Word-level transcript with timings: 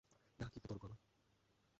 না, 0.39 0.45
কিন্তু 0.45 0.59
তোরঙ্গ 0.63 0.83
আমার। 0.85 0.97